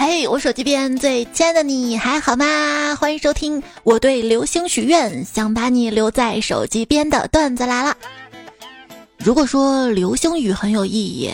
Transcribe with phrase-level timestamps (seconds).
[0.00, 2.96] 嘿，我手机边最亲爱的你还好吗？
[3.00, 7.96] 欢迎收听我对流星许愿，想把你留在手机边的段子来了。
[9.16, 11.32] 如果说流星雨很有意义，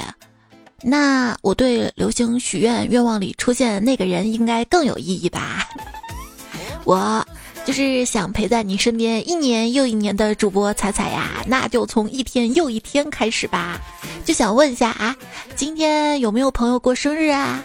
[0.82, 5.68] 那我对流星许愿愿望里出现那个人应该更有意义吧？
[6.84, 7.22] 我
[7.66, 13.78] 就是想陪在你身边一年又一年的主播彩彩呀，那就从一天又一天开始吧。
[14.24, 15.14] 就想问一下啊，
[15.54, 17.62] 今天有没有朋友过生日啊？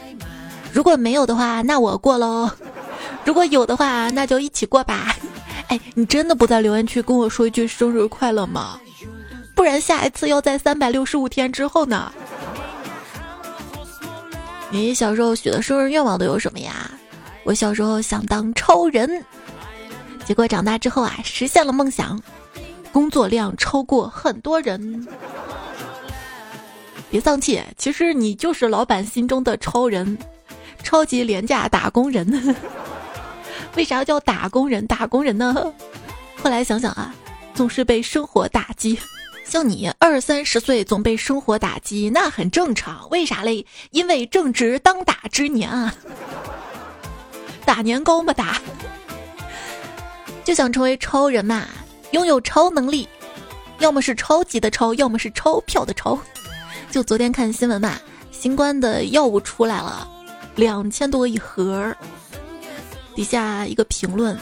[0.72, 2.50] 如果没有的话，那我过喽；
[3.26, 5.16] 如果有的话，那就一起过吧。
[5.68, 8.80] 哎，你真的不在留言区跟我说一句生日快乐吗？
[9.56, 12.12] 不然下一次要在三百六十五天之后呢？
[14.72, 16.92] 你小时候许的生日愿望都有什么呀？
[17.44, 19.24] 我小时候想当超人，
[20.26, 22.22] 结果长大之后啊，实现了梦想，
[22.92, 25.08] 工作量超过很多人。
[27.10, 30.18] 别丧气，其实你就是老板心中的超人。
[30.84, 32.56] 超级廉价打工人，
[33.76, 34.86] 为啥叫打工人？
[34.88, 35.54] 打工人呢？
[36.42, 37.14] 后来想想啊，
[37.54, 39.00] 总是被生活打击。
[39.44, 43.10] 像你二三十岁总被生活打击，那很正常。
[43.10, 43.66] 为啥嘞？
[43.92, 45.94] 因为正值当打之年啊，
[47.66, 48.62] 打年糕嘛打。
[50.44, 51.68] 就想成为超人嘛，
[52.12, 53.08] 拥有超能力，
[53.80, 56.18] 要么是超级的超，要么是钞票的钞。
[56.92, 58.00] 就昨天看新闻嘛，
[58.32, 60.08] 新冠的药物出来了。
[60.56, 61.96] 两千多一盒，
[63.16, 64.38] 底下一个评论，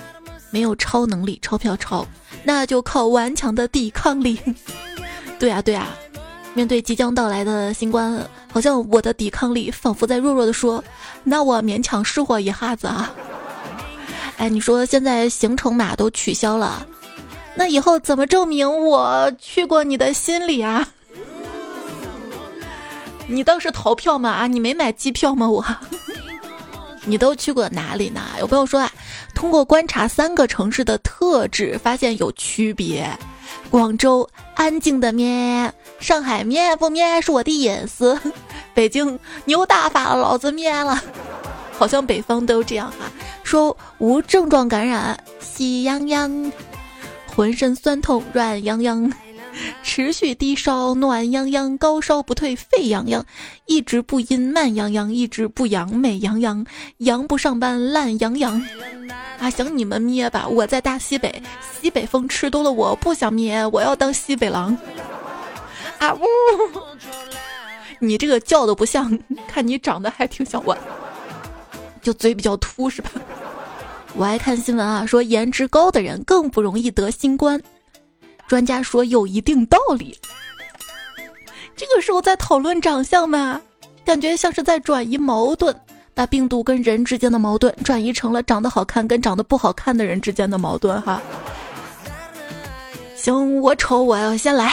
[0.50, 2.06] 没有超能力，钞票超，
[2.44, 4.40] 那就靠顽强的抵抗力。
[5.40, 5.90] 对啊对啊，
[6.54, 8.20] 面对即将到来的新冠，
[8.52, 10.84] 好像我的抵抗力仿佛在弱弱的说，
[11.24, 13.14] 那我勉强试活一下子啊。
[14.38, 16.86] 哎，你说现在行程码都取消了，
[17.56, 20.88] 那以后怎么证明我去过你的心里啊？
[23.28, 24.30] 你当时逃票吗？
[24.30, 25.50] 啊，你没买机票吗？
[25.50, 25.66] 我。
[27.06, 28.22] 你都去过哪里呢？
[28.40, 28.92] 有朋友说啊，
[29.36, 33.10] 通过观察三个城市的特质，发现有区别。
[33.70, 38.20] 广州安静的咩，上海咩不咩是我的隐私，
[38.74, 41.02] 北京牛大发了，老子咩了。
[41.78, 43.06] 好像北方都这样哈，
[43.44, 46.52] 说无症状感染，喜洋洋，
[47.36, 49.12] 浑身酸痛，软洋洋。
[49.84, 53.22] 持续低烧，暖洋洋；高烧不退，沸洋洋；
[53.66, 56.66] 一直不阴，慢洋洋；一直不阳，美洋洋；
[56.98, 58.62] 阳不上班，懒洋洋。
[59.40, 60.48] 啊，想你们咩吧！
[60.48, 61.42] 我在大西北，
[61.80, 64.78] 西北风吃多了，我不想咩，我要当西北狼。
[66.00, 66.20] 啊呜！
[68.00, 69.18] 你这个叫的不像，
[69.48, 70.78] 看你长得还挺像我，
[72.02, 73.12] 就嘴比较秃是吧？
[74.16, 77.62] 我爱看新闻啊，说颜值高的人更不容易得新冠。
[78.48, 80.18] 专家说有一定道理。
[81.76, 83.62] 这个时候在讨论长相吗？
[84.04, 85.76] 感觉像是在转移矛盾，
[86.14, 91.22] 把病毒跟人之间的矛盾转移成了长得好看跟长得不好看的人之间的矛盾哈。
[93.18, 94.72] 行，我丑，我要先来。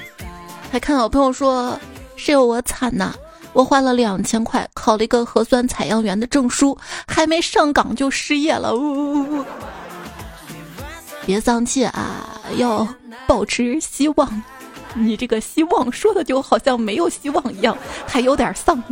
[0.70, 1.80] 还看到朋友说，
[2.14, 3.14] 室友我惨呐，
[3.54, 6.76] 我花了两千块考了一个核酸采样员的证书，
[7.06, 8.74] 还没上岗就失业了。
[8.74, 9.44] 呜呜呜。
[11.28, 12.88] 别丧气啊，要
[13.26, 14.42] 保持希望。
[14.94, 18.82] 你这个希望说的就好像没有希望一样，还有点丧。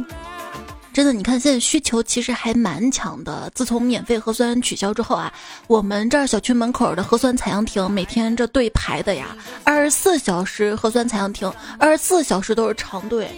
[0.92, 3.50] 真的，你看现在需求其实还蛮强的。
[3.54, 5.32] 自从免费核酸取消之后啊，
[5.66, 13.30] 我们这儿小区门口的核酸采样亭每天这队排的呀，二十四小时核酸采样亭，二十四小时都是长队。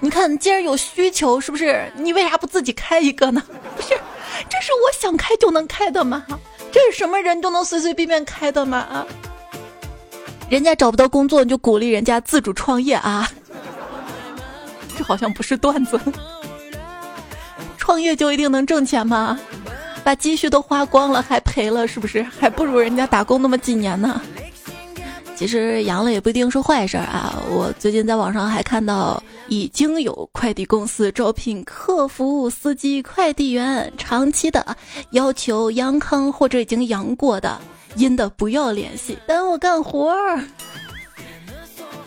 [0.00, 1.88] 你看，既然有需求，是不是？
[1.96, 3.40] 你为啥不自己开一个呢？
[3.76, 3.90] 不是，
[4.50, 6.26] 这是我想开就能开的吗？
[6.74, 8.78] 这是什么人都能随随便便开的吗？
[8.78, 9.06] 啊！
[10.50, 13.30] 人家找不到工作，你就鼓励人家自主创业啊！
[14.98, 16.00] 这好像不是段子。
[17.78, 19.38] 创业就一定能挣钱吗？
[20.02, 22.24] 把积蓄都花光了还赔了，是不是？
[22.24, 24.20] 还不如人家打工那么几年呢。
[25.36, 27.40] 其实阳了也不一定是坏事啊！
[27.50, 34.76] 我最近在网上还看到，已经有快递公司招聘客服、司机、快递员，长期的
[35.10, 37.60] 要求阳康或者已经阳过的，
[37.96, 40.42] 阴的不要联系，耽误干活儿。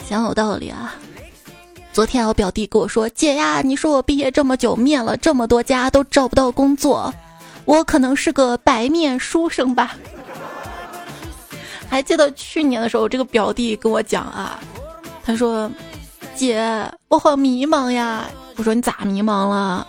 [0.07, 0.95] 想有道理啊！
[1.93, 7.13] 昨天我表弟跟我说：“姐呀，你说我毕业这么久，面了这么多家都找不到工作，
[7.65, 9.97] 我可能是个白面书生吧。”
[11.89, 14.59] 还记得去年的时候，这个表弟跟我讲啊，
[15.25, 15.71] 他说
[16.37, 19.85] ：“姐，我好迷茫呀。”我说：“你咋迷茫了？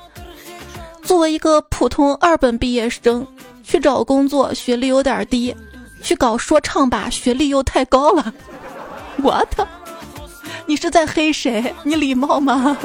[1.03, 3.27] 作为一个普通二本毕业生，
[3.63, 5.55] 去找工作学历有点低，
[6.03, 8.33] 去搞说唱吧，学历又太高了。”
[9.23, 9.67] 我的，
[10.67, 11.75] 你是在黑谁？
[11.83, 12.77] 你礼貌吗？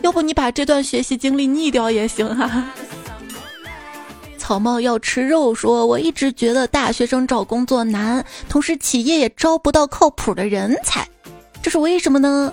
[0.00, 2.64] 要不你把这段学习经历腻掉也行哈。
[4.38, 11.06] 草帽要吃肉，说我一直觉得大学生找工作难，同时企业也招不到靠谱的人才，
[11.62, 12.52] 这是为什么呢？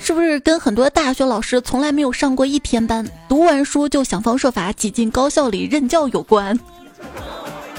[0.00, 6.58] 是不是跟很多大学老师从来没有上过一天班，读完书就想方设法挤进高校里任教有关？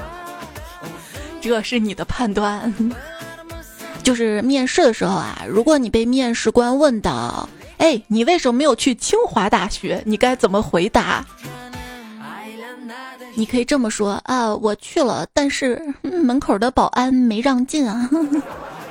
[1.42, 2.74] 这是你的判断。
[4.02, 10.02] 就是面试的时候啊，如果你被面试官问到，哎，你为什么没有去清华大学？
[10.06, 11.26] 你该怎么回答？
[13.36, 18.10] 你可以这么说啊，我去了，但是门口的保安没让进啊。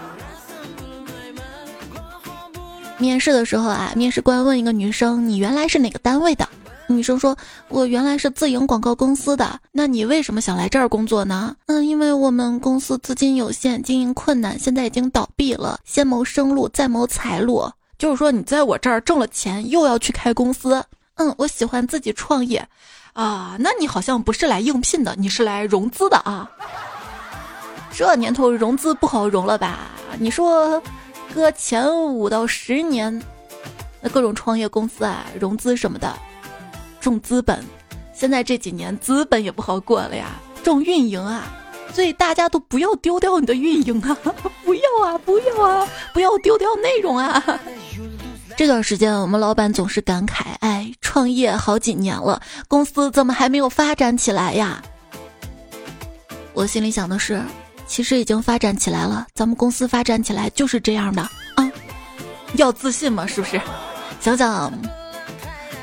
[3.02, 6.48] 面试的时候啊，面试官问一个女生：“你原来是哪个单位的？”
[6.86, 11.56] 女生说：“我原来是自营广告公司的。”那你为什么想来这儿工作呢？
[11.66, 15.80] 嗯，因为我们公司资金有限，经营困难，现在已经倒闭了。
[15.84, 17.68] 先谋生路，再谋财路。
[17.98, 20.80] 就是说，你在我这儿挣了钱，又要去开公司。
[21.16, 22.64] 嗯，我喜欢自己创业。
[23.14, 26.48] 啊，那你好像不是来应聘的，你是来融资的啊？
[27.92, 29.90] 这年头融资不好融了吧？
[30.18, 30.80] 你说，
[31.34, 33.22] 搁前五到十年，
[34.00, 36.12] 那各种创业公司啊，融资什么的，
[37.00, 37.64] 重资本。
[38.14, 40.32] 现在这几年资本也不好过了呀，
[40.62, 41.44] 重运营啊，
[41.92, 44.16] 所以大家都不要丢掉你的运营啊，
[44.64, 47.42] 不要啊，不要啊，不要丢掉内容啊。
[48.56, 54.82] 这段时间，我们老板总是感慨：“哎，创业好几年了，公司怎么还没有发展起来呀？”
[56.52, 57.42] 我心里想的是，
[57.86, 59.26] 其实已经发展起来了。
[59.34, 61.22] 咱们公司发展起来就是这样的
[61.56, 61.70] 啊，
[62.54, 63.60] 要自信嘛，是不是？
[64.20, 64.72] 想想，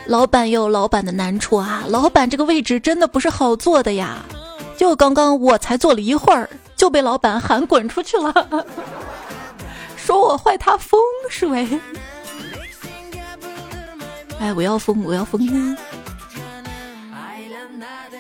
[0.06, 1.84] 老板也有老板的难处啊。
[1.88, 4.18] 老板这个位置真的不是好坐的呀。
[4.78, 8.66] 就刚刚我才坐了一会儿，就被老板喊滚出去了，
[9.98, 11.00] 说我坏他风
[11.30, 11.68] 水。
[14.40, 15.78] 哎，我要疯，我要疯！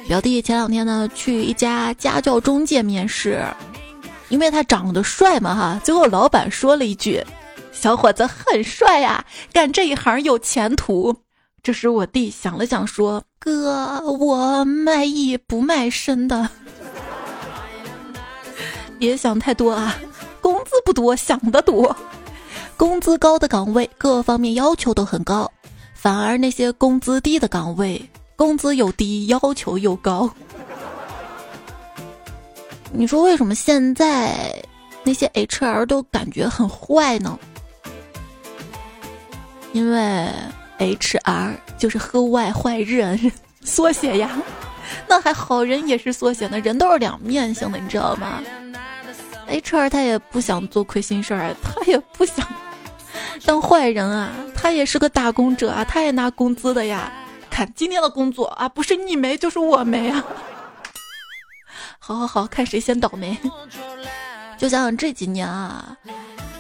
[0.07, 3.43] 表弟前两天呢，去一家家教中介面试，
[4.29, 5.81] 因为他长得帅嘛，哈。
[5.83, 7.23] 最后老板说了一句
[7.71, 9.23] ：“小伙子很帅呀，
[9.53, 11.15] 干这一行有前途。”
[11.61, 16.49] 这时我弟想了想说：“哥，我卖艺不卖身的，
[18.97, 19.97] 别想太多啊，
[20.41, 21.95] 工资不多，想的多。
[22.77, 25.51] 工资高的岗位，各方面要求都很高。”
[25.93, 28.09] 反而那些工资低的岗位，
[28.39, 30.33] 工资又低，要求又高。
[32.93, 34.55] 你说为什么现在
[35.03, 37.37] 那些 HR 都感觉很坏呢？
[39.73, 40.29] 因为
[40.77, 43.29] HR 就是和外坏人
[43.61, 44.41] 缩写呀。
[45.05, 48.41] 那还好人也是缩写呢，人都是两面性的，你知道吗
[49.49, 52.47] ？HR 他也不想做亏心事儿，他也不想。
[53.45, 57.11] 当坏人啊，他也是个打工者啊，他也拿工资的呀。
[57.49, 60.23] 看今天的工作啊，不是你没就是我没啊。
[61.97, 63.37] 好好好，看谁先倒霉。
[64.57, 65.95] 就像这几年啊，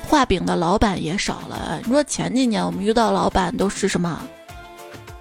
[0.07, 1.79] 画饼的老板也少了。
[1.85, 4.21] 你说前几年我们遇到老板都是什么？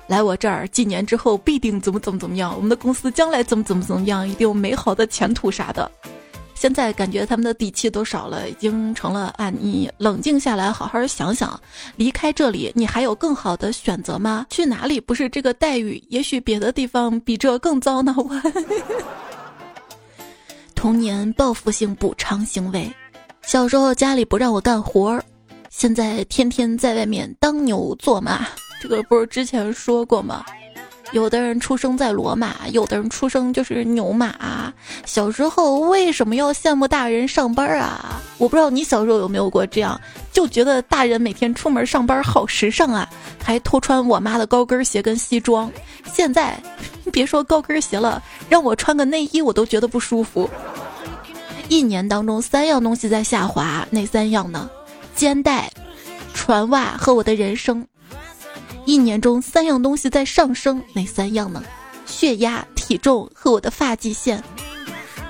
[0.06, 5.90] 来我这儿，几年之后必定怎么怎么怎么样，我们的公司将来怎么怎么怎么样，一定有美好的前途啥的。
[6.58, 9.48] 现在感觉他们的底气都少了，已经成了啊！
[9.48, 11.58] 你冷静下来，好好想想，
[11.94, 14.44] 离开这里，你还有更好的选择吗？
[14.50, 16.02] 去哪里不是这个待遇？
[16.08, 18.12] 也许别的地方比这更糟呢。
[18.18, 18.28] 我
[20.74, 22.92] 童年报复性补偿行为，
[23.42, 25.22] 小时候家里不让我干活儿，
[25.70, 28.44] 现在天天在外面当牛做马，
[28.82, 30.44] 这个不是之前说过吗？
[31.12, 34.72] 有的人出生在罗马，有的人出生就是牛马。
[35.06, 38.20] 小时候为什么要羡慕大人上班啊？
[38.36, 39.98] 我不知道你小时候有没有过这样，
[40.32, 43.08] 就觉得大人每天出门上班好时尚啊，
[43.42, 45.70] 还偷穿我妈的高跟鞋跟西装。
[46.12, 46.60] 现在，
[47.10, 50.48] 别说高跟鞋了，让我穿个内衣我都觉得不舒服。
[51.68, 54.68] 一年当中三样东西在下滑，哪三样呢？
[55.14, 55.70] 肩带、
[56.34, 57.84] 船袜和我的人生。
[58.88, 61.62] 一年中三样东西在上升，哪三样呢？
[62.06, 64.42] 血压、体重和我的发际线。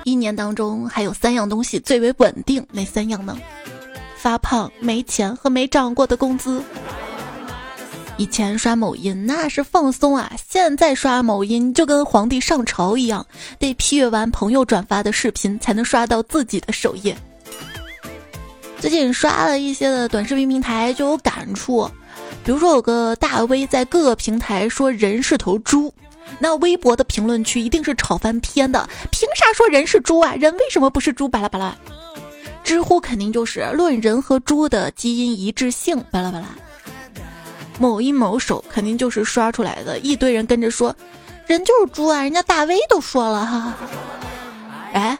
[0.05, 3.37] 一年当中还有三样东西最为稳定，哪三样呢？
[4.17, 6.62] 发胖、没钱和没涨过的工资。
[8.17, 13.27] 以前刷某音那是放松啊，现在刷某音就跟皇帝上朝一样，
[13.59, 17.19] 得批阅完朋友转发的视频才能刷到自己的首页。
[18.79, 21.91] 最近刷了一些的短视频平台就有感触。
[22.49, 25.93] 比如说有个大 V 在各个平台说人是头猪，
[26.38, 28.88] 那微博的评论区一定是吵翻天的。
[29.11, 30.35] 凭啥说人是猪啊？
[30.35, 31.28] 人为什么不是猪？
[31.28, 31.76] 巴拉巴拉。
[32.64, 36.02] 知乎肯定就是论人和猪的基因一致性。
[36.11, 36.47] 巴拉巴拉。
[37.78, 40.97] 某音某手肯定就是刷出来的，一堆人跟着说，
[41.47, 43.75] 人就是猪啊，人家大 V 都说了哈。
[44.95, 45.19] 哎，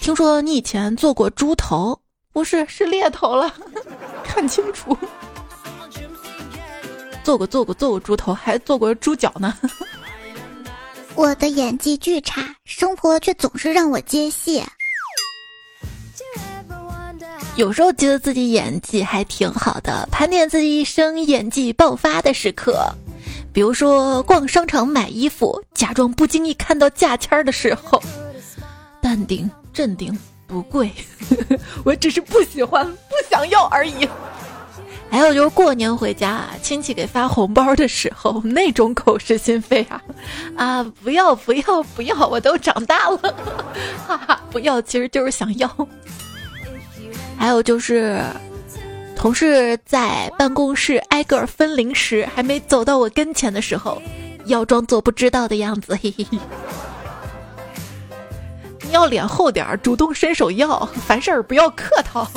[0.00, 1.98] 听说你以前做过猪头，
[2.32, 3.52] 不是是猎头了，
[4.22, 4.96] 看清楚。
[7.24, 9.58] 做过做过做过猪头，还做过猪脚呢。
[11.16, 14.62] 我的演技巨差，生活却总是让我接戏。
[17.56, 22.92] 有时候觉得自己演技还挺好的，盘点自己一生演技爆发的时刻，
[23.52, 28.02] 比如说逛商场买衣服，假装不经意看到价签的时候，
[29.00, 30.92] 淡定镇定，不贵，
[31.84, 34.08] 我只是不喜欢不想要而已。
[35.14, 40.02] 还有就是过年回家，亲戚给发红包的时候，那种口是心非啊，
[40.56, 43.18] 啊不要不要不要，我都长大了，
[44.08, 45.70] 哈哈，不要其实就是想要。
[47.38, 48.20] 还有就是，
[49.14, 54.02] 同事在办公室挨个分零食，还没走到我跟前的时候，
[54.46, 55.96] 要装作不知道的样子。
[56.02, 56.38] 嘿嘿嘿。
[58.82, 62.28] 你要脸厚点儿，主动伸手要，凡事不要客套。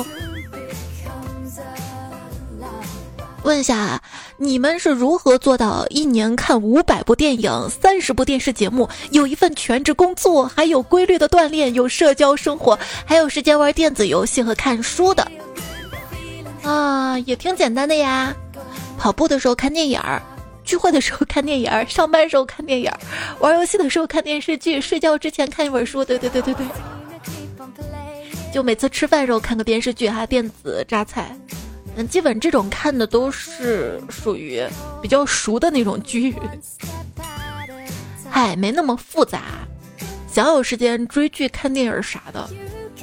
[3.44, 4.02] 问下，
[4.36, 15.30] 你们是如何做到一年看五百部电影、三十部电视节目，有一份全职工作，还有规律的锻炼，有社交生活，还有时间玩电子游戏和看书的？
[16.62, 18.34] 啊，也挺简单的呀。
[18.98, 20.20] 跑步的时候看电影儿，
[20.64, 22.98] 聚会的时候看电影儿，上班时候看电影儿，
[23.38, 26.04] 玩游戏的时候看电视剧，睡觉之前看一本书。
[26.04, 26.66] 对对对对对。
[28.52, 31.34] 就每次吃饭时候看个电视剧哈，电子榨菜。
[32.06, 34.62] 基本这种看的都是属于
[35.02, 36.34] 比较熟的那种剧，
[38.30, 39.42] 嗨，没那么复杂。
[40.30, 42.48] 想有时间追剧、看电影啥的，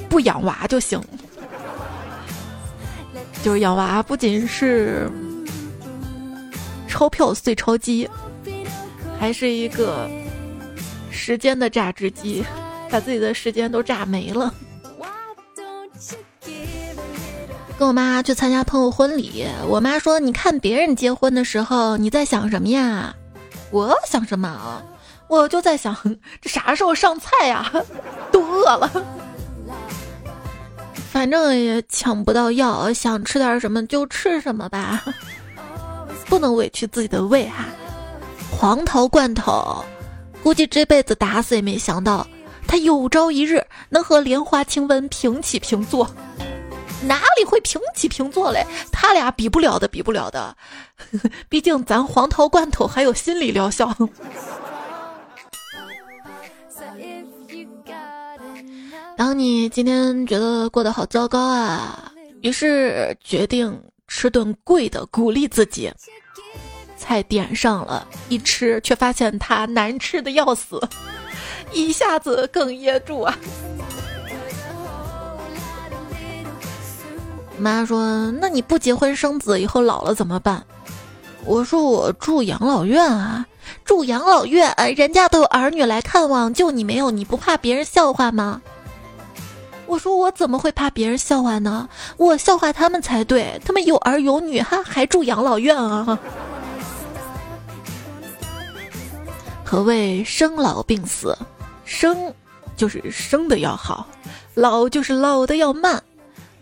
[0.08, 1.00] 不养娃就行。
[3.42, 5.10] 就是养娃不仅是
[6.88, 8.08] 钞票碎钞机，
[9.20, 10.08] 还是一个
[11.10, 12.44] 时间的榨汁机，
[12.90, 14.52] 把自己的时间都榨没了。
[17.78, 23.14] 跟我妈去参加朋友婚礼，我妈说：“你看别人结婚的时候，你在想什么呀？”
[23.70, 24.82] 我想什么？
[25.28, 25.94] 我就在想，
[26.40, 27.70] 这啥时候上菜呀？
[28.32, 28.90] 都饿了。
[31.12, 35.04] 反正也抢不到药，想吃点什么就吃什么吧，
[36.26, 37.66] 不能委屈自己的胃哈。
[38.50, 39.84] 黄桃罐头，
[40.42, 42.26] 估计这辈子打死也没想到，
[42.66, 46.08] 他有朝一日能和莲花清瘟平起平坐。
[47.06, 48.66] 哪里会平起平坐嘞？
[48.92, 50.56] 他俩比不了的，比不了的。
[51.48, 53.94] 毕竟咱黄桃罐头还有心理疗效。
[59.16, 65.90] 当你今天觉得过得好糟糕啊，于是决定吃顿贵的，鼓励自己。
[66.98, 70.80] 菜点上了，一吃却发现它难吃的要死，
[71.72, 73.38] 一下子哽咽住啊。
[77.58, 80.62] 妈说：“那你不结婚生子，以后老了怎么办？”
[81.44, 83.46] 我说：“我住养老院啊，
[83.84, 88.60] 住养老院，人家都有儿女来看望，就你没有，你不怕别人笑话吗？”
[89.86, 91.88] 我说：“我怎么会怕别人笑话呢？
[92.16, 96.18] 我笑话他们才对，他们有儿有女，哈，还住养老院啊！”
[99.64, 101.36] 何谓生老病死？
[101.84, 102.34] 生
[102.76, 104.06] 就是生的要好，
[104.54, 106.02] 老就是老的要慢。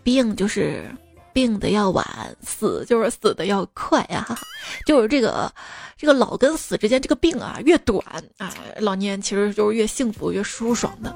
[0.05, 0.85] 病就是
[1.33, 2.05] 病的要晚，
[2.45, 4.25] 死就是死的要快呀！
[4.85, 5.51] 就是这个
[5.97, 7.99] 这个老跟死之间，这个病啊越短
[8.37, 11.13] 啊，老年人其实就是越幸福越舒爽的。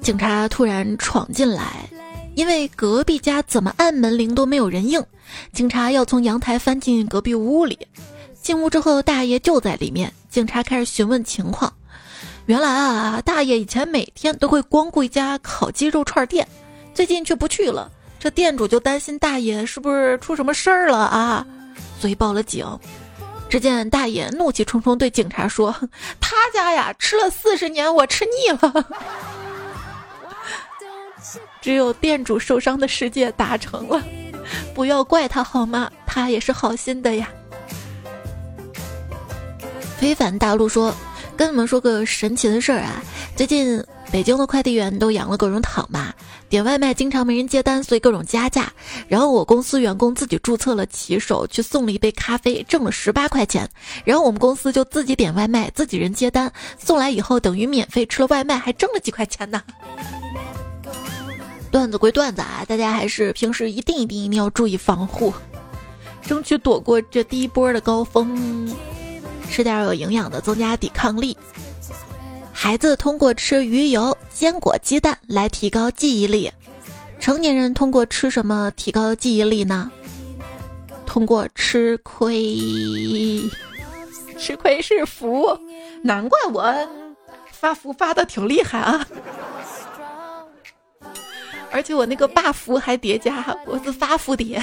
[0.00, 1.90] 警察突然闯进来，
[2.36, 5.04] 因为隔壁家怎么按门铃都没有人应，
[5.52, 7.76] 警察要从阳台翻进隔壁屋里。
[8.40, 11.72] 进屋之后，大爷就在里面，警察开始询问情况。
[12.46, 16.46] 原来啊，大爷以前每天都会光顾一家烤鸡肉串店，
[16.94, 17.90] 最近却不去了。
[18.20, 21.44] 这店主就担心大爷是不是出什么事儿了啊，
[22.00, 22.64] 所以报了警。
[23.48, 25.74] 只见大爷怒气冲冲对警察说
[26.20, 28.86] ：“他家呀，吃了四十年，我吃腻了。
[31.60, 34.00] 只有店主受伤的世界达成了，
[34.72, 35.90] 不要怪他好吗？
[36.06, 37.28] 他也是好心的呀。”
[39.98, 40.94] 非凡大陆说。
[41.36, 43.02] 跟你们说个神奇的事儿啊！
[43.36, 46.14] 最近北京的快递员都养了各种躺嘛，
[46.48, 48.72] 点外卖经常没人接单，所以各种加价。
[49.06, 53.68] 然后我公司员工自己注册了骑手，去送了一杯咖啡，挣了十八块钱。
[54.04, 59.62] 然后我们公司就自己点外卖，自己人接单，送来以后等于免费吃了外卖，还挣了几块钱呢。
[61.70, 65.34] 段子归段子啊，大家还是平时一定一定一定要注意防护，
[66.22, 68.74] 争取躲过这第一波的高峰，
[69.50, 71.36] 吃点有营养的，增加抵抗力。
[72.52, 76.52] 孩子通过吃鱼油、坚果、鸡蛋来提高记忆力，
[77.20, 79.90] 成年人通过吃什么提高记忆力呢？
[81.04, 82.58] 通过吃亏，
[84.38, 85.58] 吃亏是福，
[86.02, 86.74] 难怪我
[87.50, 89.06] 发福发的挺厉害啊！
[91.70, 94.62] 而且我那个 buff 还叠加，我是发福叠。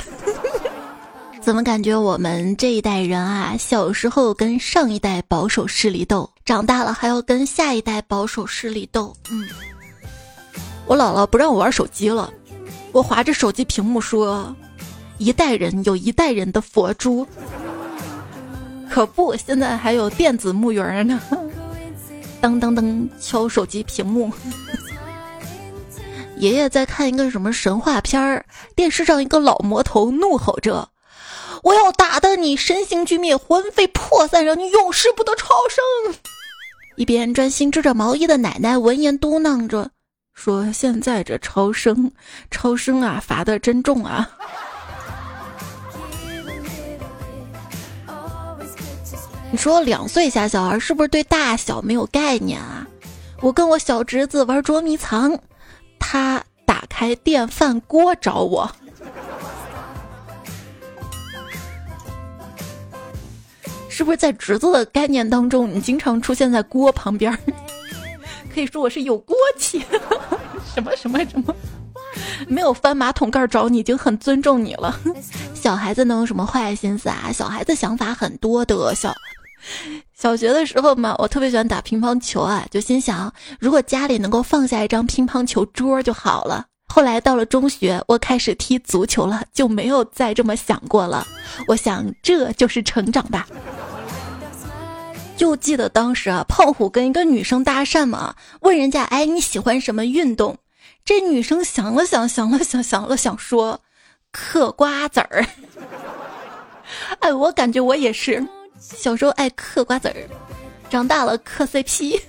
[1.43, 9.13] 怎么感觉我们这一代人啊，小时候跟上一代保守势力斗，长大了还要跟下一代保守势力斗？
[9.29, 9.45] 嗯，
[10.85, 12.31] 我姥姥不让我玩手机了，
[12.93, 14.55] 我划着手机屏幕说
[15.19, 17.27] ：“一代人有一代人的佛珠。”
[18.89, 21.19] 可不，现在还有电子木鱼呢。
[22.39, 24.31] 当当当，敲手机屏幕。
[26.39, 28.45] 爷爷在看一个什么神话片儿，
[28.77, 30.87] 电视上一个老魔头怒吼着。
[31.63, 36.13] 我要打得你身形俱灭，魂飞魄散，让你永世不得超生。
[36.97, 39.89] 一边专心织着毛衣的奶奶闻言嘟囔着
[40.33, 42.11] 说：“现在这超生，
[42.51, 44.29] 超生啊，罚的真重啊！”
[49.49, 52.85] 你说两岁下小孩是不是对大小没有概念啊？
[53.39, 55.39] 我跟我小侄子玩捉迷藏，
[55.97, 58.69] 他打开电饭锅找我。
[63.93, 67.31] 是不是在侄子的概念当中，你经常出现在锅旁边？
[68.51, 69.85] 可以说我是有锅气，
[70.73, 71.55] 什么什么什么，
[72.47, 74.99] 没有翻马桶盖找你已经很尊重你了。
[75.53, 77.29] 小孩子能有什么坏心思啊？
[77.31, 78.95] 小孩子想法很多的。
[78.95, 79.13] 小
[80.17, 86.65] 小学的时候嘛，我特别喜欢打乒乓球啊，就心想如果家里能够放下一张乒乓球桌就好了。
[86.87, 91.25] 后来到了中学，我开始踢足球了，就没有再这么想过了。
[91.67, 93.47] 我想这就是成长吧。
[95.35, 100.57] 就记得当时啊，胖虎跟一个女生搭讪嘛，问人家哎你喜欢什么运动？
[101.03, 103.81] 这女生想了想，想了想，想了想说，
[104.31, 105.45] 嗑瓜子儿。
[107.19, 108.45] 哎，我感觉我也是，
[108.79, 110.15] 小时候爱嗑瓜子儿，
[110.89, 112.21] 长大了嗑 CP。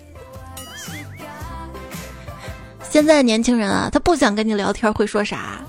[2.90, 5.60] 现在年轻人啊，他不想跟你聊天，会说啥？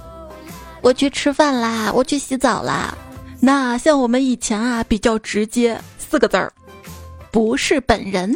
[0.81, 2.95] 我去吃饭啦，我去洗澡啦。
[3.39, 6.51] 那像我们以前啊，比较直接，四个字儿。
[7.35, 8.33] 不是本人，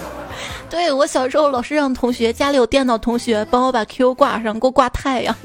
[0.70, 5.36] 对我小时候老是让同学家里有电脑，同学帮我把 Q 挂上，给我挂太阳。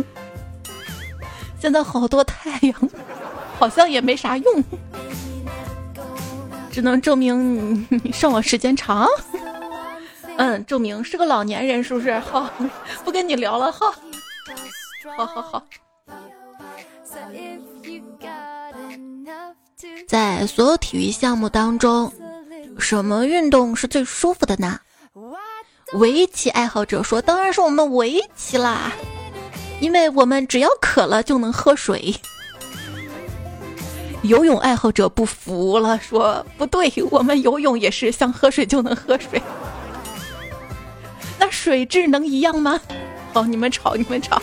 [1.59, 2.89] 现在好多太阳，
[3.59, 4.63] 好像也没啥用，
[6.71, 9.05] 只能证明你上网时间长。
[10.37, 12.17] 嗯，证明是个老年人，是不是？
[12.19, 12.49] 好，
[13.03, 13.93] 不跟你聊了，哈。
[15.17, 15.61] 好好好。
[20.07, 22.09] 在所有体育项目当中。
[22.79, 24.79] 什么运动是最舒服的呢？
[25.93, 28.91] 围棋爱好者说：“当然是我们围棋啦，
[29.79, 32.15] 因为我们只要渴了就能喝水。”
[34.23, 39.41] 游泳爱好者不服了，说：“不对，我们游泳也是想喝水就能喝水，
[41.39, 42.79] 那水质能一样吗？”
[43.33, 44.41] 好，你们吵，你们吵。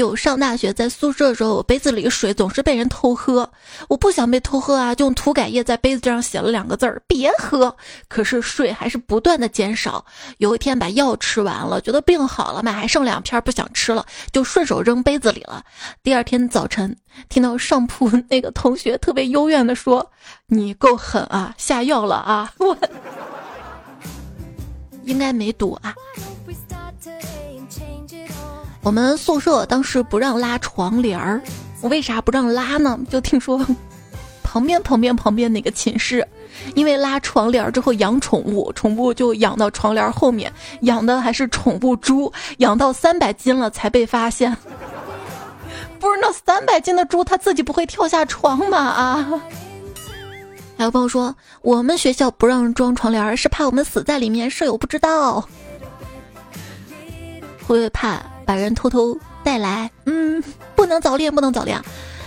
[0.00, 3.50] 就上大学在宿舍的时候，我杯子里水总是被人偷喝。
[3.86, 7.76] 我不想被偷喝啊，就用涂改液在杯子上写了两个字儿：别喝。
[8.08, 10.02] 可是水还是不断的减少。
[10.38, 15.62] 有一天把药吃完了，觉得病好了嘛，还剩两片不想吃了，就顺手扔杯子里了。
[16.02, 16.96] 第二天早晨，
[17.28, 20.10] 听到上铺 那个同学特别幽怨的说
[20.48, 22.74] ：“你够狠啊，下药了啊！”我
[25.04, 25.94] 应该没毒啊。
[28.82, 31.40] 我们宿舍当时不让拉床帘儿，
[31.80, 32.98] 我为啥不让拉呢？
[33.10, 33.64] 就听说
[34.42, 36.26] 旁边旁边旁边那个寝室，
[36.74, 44.56] 因为拉床帘儿之后养宠物，宠物就养到床帘后面，养的还是宠物猪，养到三百斤了才被发现。
[46.00, 48.78] 不是那三百斤的猪，它自己不会跳下床吗？
[48.78, 49.40] 啊！
[50.78, 55.42] 还有朋友说，我们学校不让装床帘儿，是怕我们死在里面，舍友不知道，
[57.66, 58.18] 会不会怕？
[58.50, 60.42] 把人偷偷带来，嗯，
[60.74, 61.80] 不能早恋，不能早恋。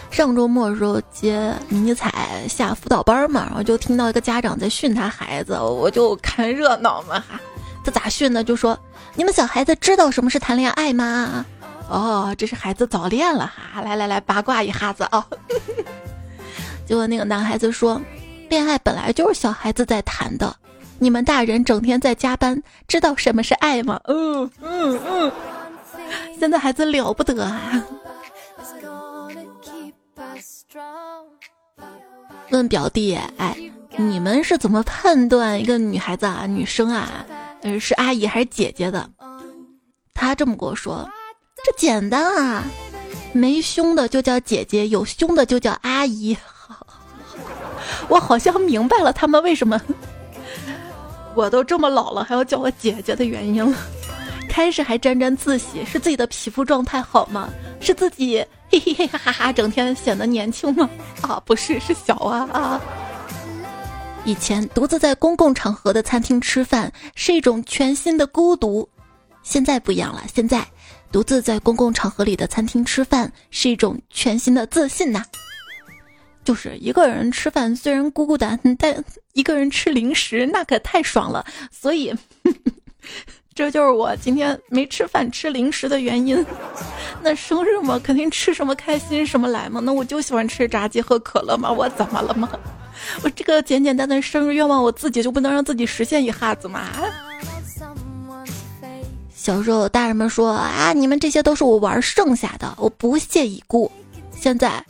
[0.09, 7.37] 上周末的时候接迷彩下辅导班嘛，然后就听到一个家长在训他孩子，我就看热闹嘛哈。
[7.83, 8.41] 他咋训呢？
[8.41, 8.79] 就说
[9.15, 11.45] 你们小孩子知道什么是谈恋爱吗？
[11.89, 13.81] 哦，这是孩子早恋了哈。
[13.81, 15.27] 来来来，八卦一下子啊。
[16.87, 18.01] 结果那个男孩子说，
[18.49, 20.55] 恋爱本来就是小孩子在谈的，
[20.99, 23.99] 你们大人整天在加班，知道什么是爱吗？
[24.05, 25.31] 嗯嗯嗯。
[26.39, 27.83] 现在孩子了不得啊！
[32.49, 33.55] 问表弟，哎，
[33.97, 37.25] 你们是怎么判断一个女孩子啊、女生啊，
[37.61, 39.09] 呃，是阿姨还是姐姐的？
[40.13, 41.09] 他这么跟我说，
[41.63, 42.63] 这简单啊，
[43.33, 46.37] 没胸的就叫姐姐，有胸的就叫阿姨。
[48.07, 49.81] 我好像明白了他们为什么，
[51.33, 53.77] 我都这么老了还要叫我姐姐的原因了。
[54.53, 57.49] 开始还沾沾自喜，是自己的皮肤状态好吗？
[57.81, 58.37] 是自己
[58.69, 60.87] 嘿嘿嘿哈哈哈，整天显得年轻吗？
[61.23, 62.81] 啊，不是，是小啊啊！
[64.25, 68.87] 以前独自在公共场合的餐厅吃饭是一种全新的孤独，
[69.41, 70.23] 现在不一样了。
[70.31, 70.63] 现在
[71.11, 75.25] 独自在公共场合里的餐厅吃饭是一种全新的自信呐。
[76.43, 81.43] 就是一个人吃饭虽然孤孤单，但一个人吃零食那可太爽了。
[81.71, 82.13] 所以。
[83.55, 86.45] 这就是我今天没吃饭吃零食的原因。
[87.21, 89.79] 那生日嘛，肯定吃什么开心什么来嘛。
[89.79, 91.71] 那我就喜欢吃炸鸡喝可乐嘛。
[91.71, 92.49] 我怎么了嘛？
[93.23, 96.89] 我这个简简单单生日愿望，我自己就不能让自己实现一下子吗？
[99.35, 103.91] 小时候大人们说啊，你们这些都是我玩剩下的，我不屑一顾。
[104.31, 104.83] 现在，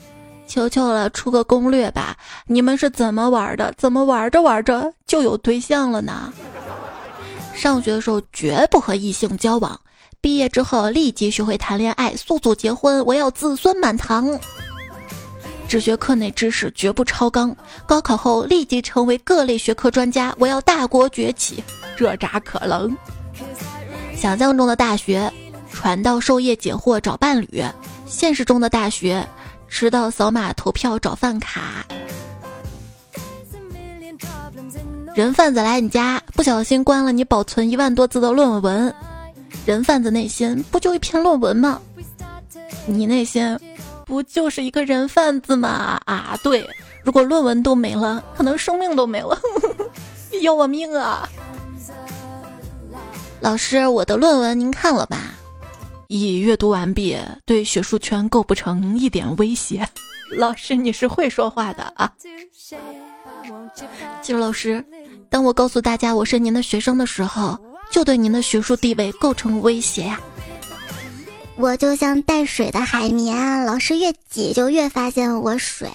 [0.47, 2.15] 求求了，出个攻略吧。
[2.45, 3.73] 你们是怎么玩的？
[3.77, 6.31] 怎么玩着玩着就有对象了呢？
[7.53, 9.79] 上学的时候绝不和异性交往，
[10.19, 14.37] 毕业之后立即学会谈恋爱，速速结婚，我要子孙满堂。
[15.67, 17.55] 只学课内知识，绝不超纲。
[17.85, 21.63] 高考后立即成为各类学科专家，我要大国崛起，
[21.95, 22.95] 这咋可能？
[24.15, 25.31] 想象中的大学，
[25.71, 27.63] 传道授业解惑找伴侣；
[28.05, 29.25] 现实中的大学，
[29.67, 31.85] 迟到扫码投票找饭卡。
[35.15, 38.93] 人贩子来你家，不小心关了你保存一万多字的论文。
[39.63, 41.79] 人贩子内心不就一篇论文吗？
[42.87, 43.57] 你内心
[44.05, 46.01] 不就是一个人贩子吗？
[46.05, 46.67] 啊，对，
[47.03, 49.39] 如果论文都没了，可能生命都没了，
[50.41, 51.29] 要我命啊！
[53.39, 55.35] 老师，我的论文您看了吧？
[56.07, 59.87] 已阅读完毕，对学术圈构不成一点威胁。
[60.31, 62.11] 老师，你是会说话的啊？
[64.21, 64.83] 季老师。
[65.33, 70.21] 当我告诉大家我是您的学生的时候，就对您的学术地位构成威胁呀。
[71.55, 75.89] 我就像带水的海绵，老师越挤就越发现我水。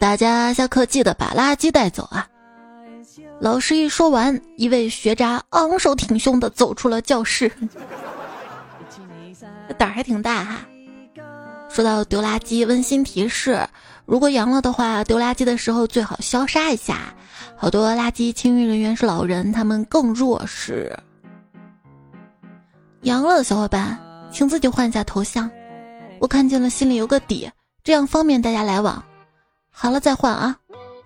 [0.00, 2.26] 大家下课记得把垃圾带走啊！
[3.40, 7.48] 老师一说完，一位学渣昂首挺胸的走出了教室，
[9.78, 10.56] 胆儿还挺大哈。
[11.70, 13.64] 说到丢垃圾，温馨提示。
[14.04, 17.14] 如果阳了的话，丢垃圾的时候最好消杀一下。
[17.56, 20.94] 好多垃圾清运人员是老人，他们更弱势。
[23.02, 23.98] 阳了的小伙伴，
[24.30, 25.50] 请自己换一下头像，
[26.18, 27.50] 我看见了，心里有个底，
[27.84, 29.02] 这样方便大家来往。
[29.70, 30.56] 好了再换啊！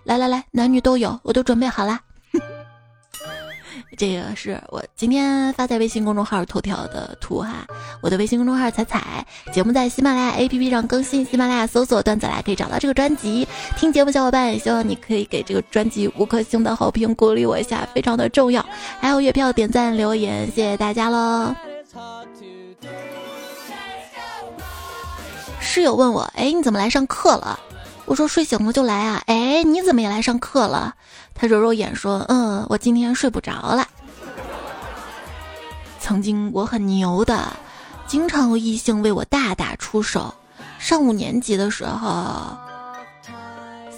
[0.03, 1.99] 来来来，男女都有，我都准备好了。
[3.97, 7.65] 这个是我今天发在微信公众号头条的图哈，
[7.99, 13.47] 我的微信公众号彩彩节目在喜马拉雅 APP 上更新，喜马拉雅搜索段子来可以找到这个专辑。
[13.75, 18.63] 听节目小伙伴也希望你可以给这个专辑五颗星的好评，鼓励我一下，非常的重要。
[18.99, 21.55] 还有月票点赞留言，谢谢大家喽。
[25.59, 27.59] 室友问我，哎，你怎么来上课了？
[28.07, 29.21] 我说睡醒了就来啊。
[29.27, 30.95] 哎，你怎么也来上课了？
[31.35, 33.87] 他揉揉眼说：“嗯，我今天睡不着了。
[35.99, 37.51] 曾经我很牛的，
[38.07, 40.33] 经常有异性为我大打出手。
[40.79, 42.57] 上五年级的时候，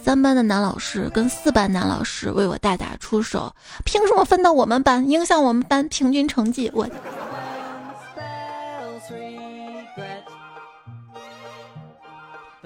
[0.03, 3.53] 三班的男老师跟四班男老师为我大打出手，
[3.85, 6.71] 凭什么分到我们班，影响我们班平均成绩？
[6.73, 6.89] 我。”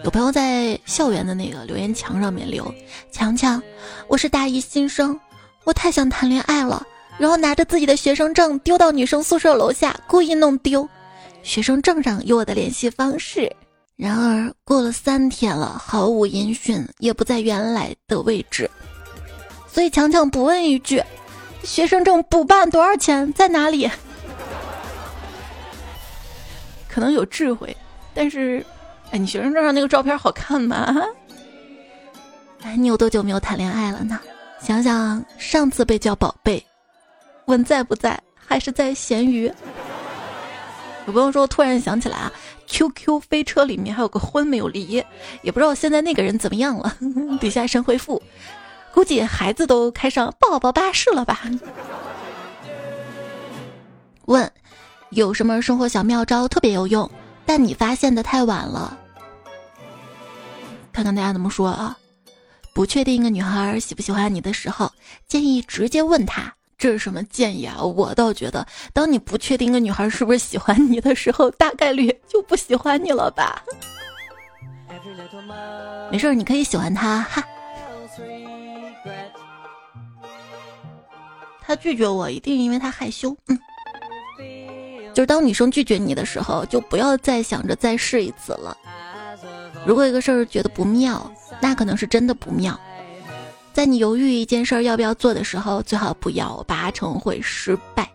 [0.04, 2.74] 有朋友在校园的那个留言墙上面留
[3.10, 3.63] ：“强强，
[4.10, 5.18] 我是大一新生，
[5.63, 6.86] 我太想谈恋爱了，
[7.18, 10.88] 然后拿着自己的学生证丢到女生宿舍楼下，故意弄丢。
[11.42, 13.50] 学生证上有我的联系方式，
[13.96, 18.70] 然而过了三天了，毫无音讯，也不在原来的位置。
[19.72, 21.02] 所以强强补问一句：
[21.63, 23.32] 学生证补办多少钱？
[23.32, 23.89] 在哪里？
[26.92, 27.74] 可能有智慧，
[28.13, 28.62] 但是。”
[29.13, 30.91] 哎，你学生证上那个照片好看吗？
[32.63, 34.19] 哎，你有多久没有谈恋爱了呢？
[34.60, 36.65] 想想上次被叫宝贝，
[37.45, 39.54] 问在不在，还是在咸鱼。
[41.06, 42.32] 有朋友说，突然想起来啊
[42.65, 45.04] ，QQ 飞车里面还有个婚没有离，
[45.43, 46.97] 也不知道现在那个人怎么样了。
[47.39, 48.19] 底下神回复，
[48.95, 51.39] 估计孩子都开上宝宝巴士了吧？
[54.26, 54.52] 问。
[55.10, 57.08] 有什么生活小妙招特别有用，
[57.45, 58.97] 但你发现的太晚了。
[60.93, 61.97] 看看大家怎么说啊？
[62.73, 64.91] 不确定一个女孩喜不喜欢你的时候，
[65.27, 66.53] 建议直接问她。
[66.77, 67.82] 这是什么建议啊？
[67.82, 73.63] 我倒觉得，当你不确定一个女孩是不是喜欢你的时候，大概率就不喜欢你了吧。
[76.12, 77.43] 没事，你可以喜欢她哈。
[81.65, 83.36] 他拒绝我，一定因为他害羞。
[83.47, 83.58] 嗯，
[85.13, 88.75] 就是当女生拒绝你的时候，就不要再想着再试一次了。
[89.86, 92.80] 如果一个事儿觉得不妙，那可能是真的不妙。
[93.74, 98.10] 在你犹豫一件事儿要不要做的时候，最好不要，八成会失败。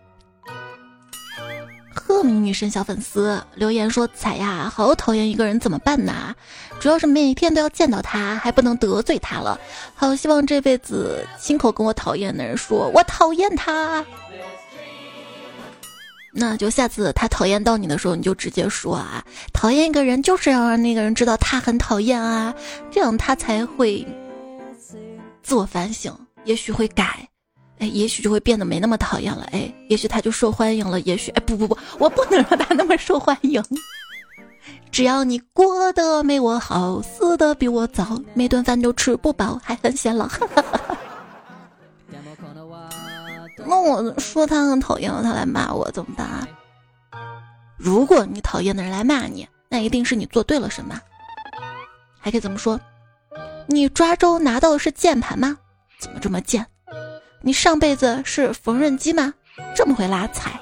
[1.93, 6.33] 赫敏女神小粉丝留言说：“彩呀，好讨厌一个人，怎么办呢？
[6.79, 9.59] 主要是每天都要见到他，还不能得罪他了。
[9.93, 14.03] 好希望这辈子亲口跟我讨厌的人说，我讨厌他。
[16.31, 22.53] 那就下次他讨厌到你的时候，你就直接说啊，讨厌一个人就是要让那个人知道他很讨厌啊，
[22.91, 24.05] 这样他才会
[25.41, 26.15] 自我反省，
[26.45, 27.27] 也许会改。”
[27.79, 29.47] 哎，也许就会变得没那么讨厌了。
[29.53, 30.99] 哎，也许他就受欢迎了。
[30.99, 33.63] 也许，哎，不不不，我不能让他那么受欢迎。
[34.91, 40.27] 只要你过得没我好，死的比我早，每顿饭都吃不饱，还很显老。
[43.69, 46.47] 那我说他很讨厌，他来骂我怎么办啊？
[47.77, 50.99] 如果你讨厌的人来骂你，那一定是你做对了什么。
[52.19, 52.79] 还可以怎么说？
[53.67, 55.55] 你抓周拿到的是键盘吗？
[56.01, 56.65] 怎么这么贱？
[57.41, 59.31] 你上辈子是缝纫机吗？
[59.75, 60.59] 这么会拉踩，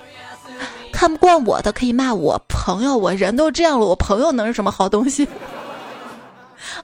[0.91, 5.25] 看不惯我的可以骂我朋友，我人都这样了，我朋友能是什么好东西？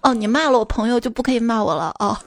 [0.02, 2.18] 哦，你骂了我朋友就不可以骂我了哦。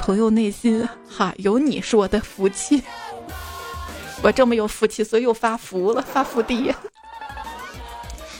[0.00, 2.82] 朋友内心哈有你是我的福气，
[4.22, 6.74] 我这么有福气，所以又发福了，发福地。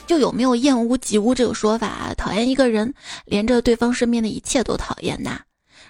[0.07, 2.13] 就有没有厌恶及乌这个说法？
[2.17, 2.93] 讨厌一个人，
[3.25, 5.41] 连着对方身边的一切都讨厌呐。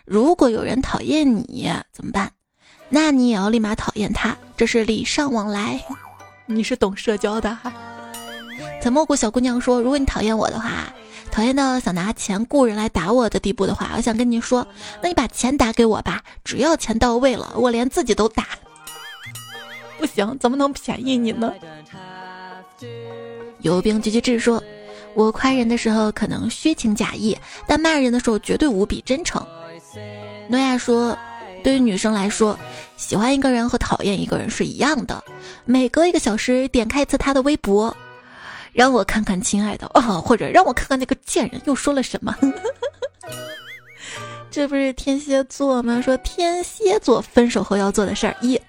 [0.03, 2.31] 如果有人讨厌你怎么办？
[2.89, 5.79] 那你也要立马讨厌他，这是礼尚往来。
[6.47, 7.71] 你是懂社交的哈。
[8.81, 10.91] 在蘑菇小姑娘说：“如果你讨厌我的话，
[11.31, 14.67] 讨厌到想拿钱雇人来打我的地步的话，我想跟你说，
[15.01, 18.47] 那你把钱打给我吧，只要钱到位了，我连自己都打。
[19.97, 21.53] 不行，怎么能便宜你呢？”
[23.59, 24.63] 有兵狙击志说
[25.13, 27.37] ：“我夸人的时候可能虚情假意，
[27.67, 29.45] 但骂人的时候绝对无比真诚。”
[30.49, 31.17] 诺亚说
[31.63, 32.57] ：“对于女生来说，
[32.95, 35.23] 喜欢一个人和讨厌一个人是一样的。
[35.65, 37.95] 每隔一个小时点开一次他的微博，
[38.73, 42.35] 让我看看亲爱的哦，或者让我看看那个贱人又说了什么。
[44.51, 46.01] 这不是天蝎座吗？
[46.01, 48.59] 说天蝎座分手后要做的事儿：一，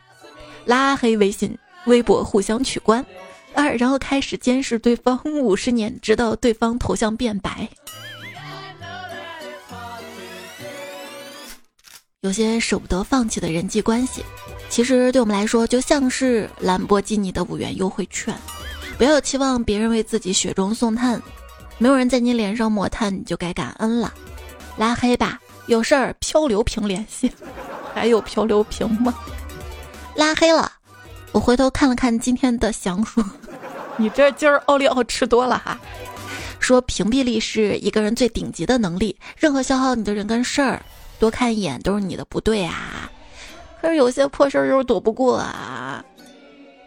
[0.65, 3.03] 拉黑微信、微博，互相取关；
[3.55, 7.67] 二，然后开始监视对方五十年，直到对方头像变白。”
[12.21, 14.23] 有些舍不得放弃的人际关系，
[14.69, 18.39] 其实对我们来说就像是兰博基尼的五元优惠券。
[19.01, 21.23] 不要期望别人为自己雪中送炭，
[21.79, 24.13] 没有人在你脸上抹炭，你就该感恩了。
[24.77, 27.33] 拉黑吧，有事儿漂流瓶联系。
[27.95, 29.15] 还有漂流瓶吗？
[30.17, 30.71] 拉黑了，
[31.33, 33.25] 我回头看了看今天的详述，
[33.97, 35.81] 你这今儿奥利奥吃多了哈。
[36.59, 40.83] 说屏蔽力是一个人最顶级的能力，任何消耗你的人跟事儿。
[41.19, 43.11] 多看一眼都是你的不对啊，
[43.81, 46.05] 可是有些破事儿又躲不过啊。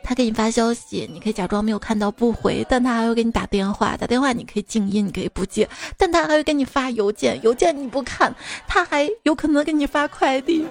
[0.03, 8.35] 他给你发消息，你可以假装没有看到不回，但他还会给你打电话，打电话你可以静音，你可以不接，但他还会给你发邮件，邮件你不看，
[8.67, 10.67] 他还有可能给你发快递。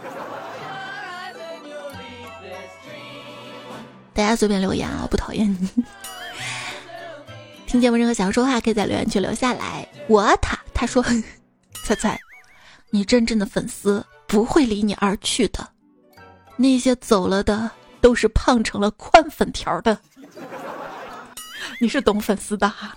[4.15, 5.85] 大家随便留言啊，我不讨厌你。
[7.67, 9.89] 听节目任何想要说话，可以在留言区留下来。
[10.07, 11.03] 我他他说，
[11.87, 12.21] 猜猜。
[12.91, 15.67] 你真正的粉丝不会离你而去的，
[16.57, 17.71] 那些走了的
[18.03, 19.99] 都是胖成了宽粉条的。
[21.81, 22.95] 你是懂粉丝的哈。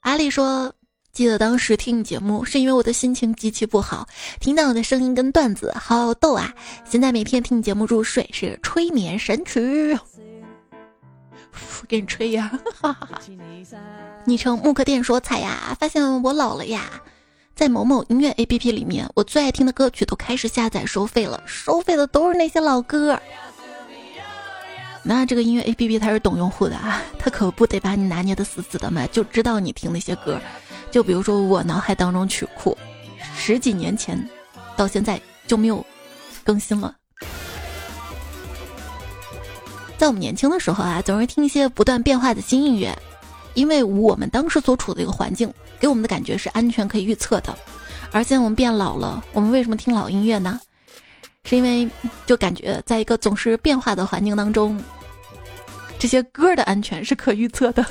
[0.00, 0.72] 阿丽说
[1.12, 4.06] ：“记得当时听你节目是因为我的心情极其不好，
[4.38, 6.52] 听到你的声音跟段子好逗啊！
[6.84, 9.98] 现在每天听你节目入睡是催眠神曲，
[11.88, 13.20] 给你吹呀！”哈哈哈。
[14.24, 16.82] 昵称木刻店说：“彩呀，发现我老了呀。”
[17.56, 23.18] 在某某音乐 APP 里面，我最爱听的歌曲都开始下载收费了，收费的都是那些老歌。
[25.02, 30.38] 那这个音乐 APP 它是懂用户的啊，它可不得把你拿捏的死死的嘛，就知道你听那些歌。
[30.90, 32.76] 就比如说我脑海当中曲库，
[33.34, 34.22] 十几年前
[34.76, 35.84] 到现在就没有
[36.44, 36.94] 更新了。
[39.96, 42.94] 在我们年轻的时候啊，总是听一些不断变化的新音乐，
[43.56, 47.58] 因为我们当时所处的一个环境，给我们的感觉是安全可以预测的。
[48.12, 50.60] 而现在我们变老了，我们为什么听老音乐呢？
[51.42, 51.88] 是因为
[52.26, 54.80] 就感觉在一个总是变化的环境当中，
[55.98, 57.84] 这些歌的安全是可预测的。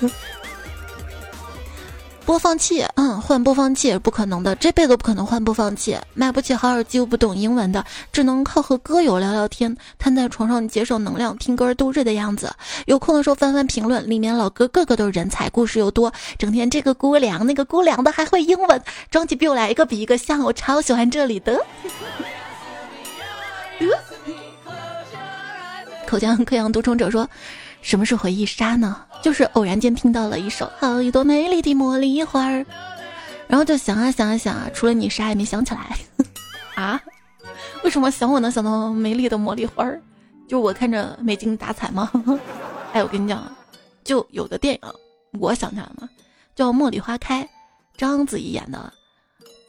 [2.26, 5.96] 播放器，嗯，换播放器不可能的，这辈子不可能换播放器。
[6.16, 12.52] 买不起好耳机又不懂英文的，只能靠和歌友聊聊天，瘫在床上节省能量，听歌度日的样子。
[12.88, 21.64] 有空的时候翻翻评论，里面老哥个个都是人才，故事又多，整天这个姑娘那个姑娘的，还会英文，装起比我来一个比一个像，我超喜欢这里的。
[26.08, 27.30] 口腔溃疡独宠者说。
[27.86, 29.06] 什么是回忆杀呢？
[29.22, 32.62] 就是偶然间听到了一首《好一朵美丽的茉莉花儿》，
[33.48, 35.96] 然后就想啊想啊想啊，除了你啥也没想起来
[36.74, 37.00] 啊？
[37.84, 40.02] 为什么想我能想到美丽的茉莉花儿？
[40.48, 42.12] 就我看着没精打采吗？
[42.92, 43.56] 哎，我跟你讲，
[44.04, 44.82] 就有个电影，
[45.40, 46.10] 我想起来了，
[46.56, 47.44] 叫《茉莉花开》，
[47.96, 48.92] 章子怡演的，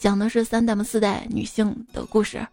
[0.00, 2.46] 讲的是三代、四代女性的故事。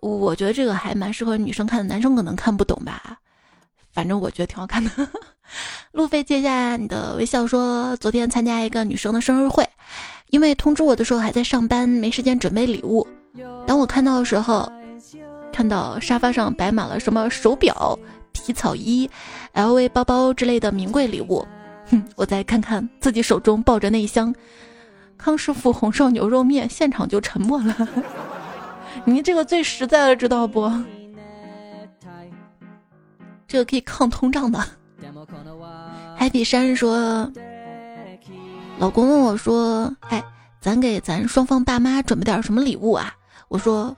[0.00, 3.18] 我觉得这个还蛮适合女生看的，男生可能看不懂吧。
[3.98, 4.90] 反正我觉得挺好看的。
[5.90, 9.68] 路飞接下你的微笑说，昨天参加一个女生的生日会，
[10.30, 13.04] 因为通知我的时候还在上班，没时间准备礼物。
[13.66, 14.70] 当我看到的时候，
[15.52, 17.98] 看到沙发上摆满了什么手表、
[18.30, 19.10] 皮草衣、
[19.52, 21.44] LV 包包之类的名贵礼物。
[21.90, 24.32] 哼，我再看看自己手中抱着那一箱
[25.16, 27.88] 康师傅红烧牛肉面，现场就沉默了。
[29.04, 30.70] 你这个最实在了，知道不？
[33.48, 34.62] 这个可以抗通胀的。
[36.20, 37.32] Happy 山说
[38.78, 40.22] ：“老公问我说，哎，
[40.60, 43.14] 咱给咱双方爸妈准备点什么礼物啊？”
[43.48, 43.96] 我说：“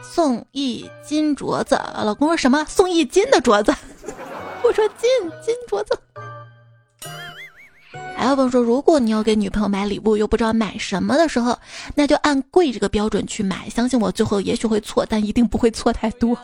[0.00, 2.64] 送一金镯子。”老公说什么？
[2.68, 3.74] 送一斤的镯子？
[4.62, 5.10] 我说金
[5.44, 5.98] 金镯子。
[8.16, 11.58] 还有朋友说，如果你要给女朋友买礼物，又不知道买什么的时候，
[11.96, 13.68] 那就按贵这个标准去买。
[13.68, 16.38] 相信我，最后也许会错，但一定不会错太多。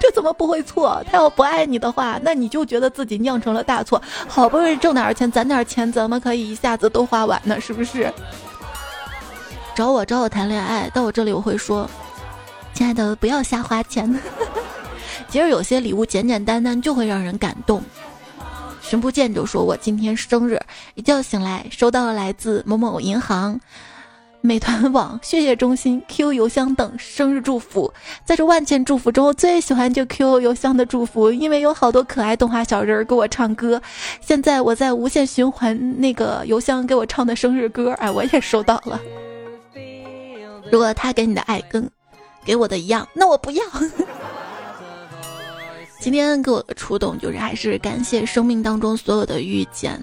[0.00, 1.02] 这怎么不会错？
[1.10, 4.00] 他要不爱你的话，那你就觉得自己酿成了大错。
[4.28, 7.60] 好不容易挣点钱，攒点钱，怎么可以一下子都花完呢？
[7.60, 8.12] 是不是？
[9.74, 11.88] 找我找我谈恋爱，到我这里我会说，
[12.74, 14.20] 亲爱的，不要瞎花钱。
[15.28, 17.82] 其实有些礼物简简单单就会让人感动。
[18.82, 20.60] 寻不见就说我今天生日，
[20.94, 23.58] 一觉醒来收到了来自某某银行。
[24.46, 27.90] 美团网、血液中心、QQ 邮箱等生日祝福，
[28.26, 33.80] 在这万千祝福中，我最喜欢就 QQ 邮箱的祝福，因为有好多可爱动画小人儿给我唱歌。
[34.20, 39.00] 现在我在无限循环那个邮箱给我唱的生日歌，哎，我也收到了。
[40.70, 41.90] 如果他给你的爱跟
[42.44, 43.64] 给我的一样，那我不要。
[45.98, 49.98] 今天给我的触动就是，还是感谢生命当中所有的遇见，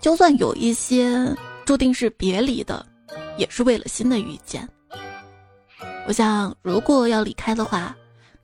[0.00, 1.34] 就算有一些。
[1.64, 2.84] 注定是别离的，
[3.36, 4.68] 也是为了新的遇见。
[6.06, 7.94] 我想，如果要离开的话，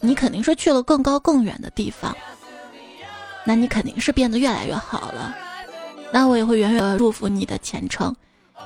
[0.01, 2.17] 你肯定是去了更高更远的地方，
[3.45, 5.37] 那你肯定是变得越来越好了。
[6.13, 8.15] 那我也会远远祝福你的前程，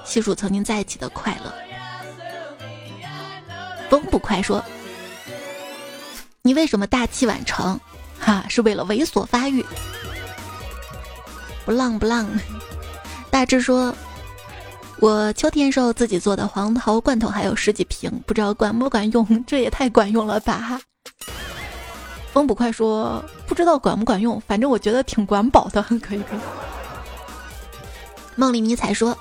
[0.04, 1.52] 细数曾经在一起的快乐。
[3.88, 4.62] 风不快说
[6.42, 7.80] ：“你为什么大器晚成？
[8.20, 9.64] 哈，是为了猥琐发育。”
[11.64, 12.28] 不浪不浪。
[13.30, 13.94] 大致说。
[15.02, 19.44] 我秋天时候自己做的黄桃罐头还有十几瓶，不知道管不管用？
[19.44, 20.80] 这也太管用了吧！
[22.32, 26.20] 风捕快说不知道管不管用，反正我觉得挺管饱的，可以可以。
[28.36, 29.18] 梦里迷彩说，